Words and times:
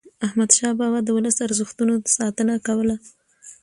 احمدشاه 0.25 0.73
بابا 0.79 0.99
د 1.03 1.09
ولسي 1.17 1.41
ارزښتونو 1.47 1.93
ساتنه 2.15 2.55
کوله. 2.67 2.95